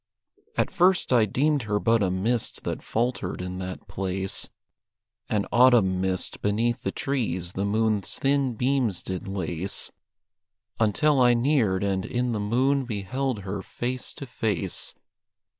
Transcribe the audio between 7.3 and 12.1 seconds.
the moon's thin beams did lace, Until I neared and